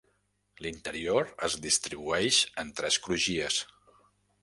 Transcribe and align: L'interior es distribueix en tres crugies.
L'interior 0.65 1.29
es 1.49 1.59
distribueix 1.67 2.43
en 2.65 2.75
tres 2.81 3.01
crugies. 3.07 3.65